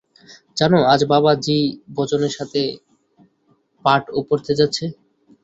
জানো 0.57 0.77
আজ 0.93 1.01
বাবা 1.11 1.31
জি 1.45 1.57
বজনের 1.95 2.33
সাথে 2.37 2.61
পাঠ 3.85 4.03
ও 4.09 4.19
পড়তে 4.27 4.51
যাচ্ছে। 4.59 4.85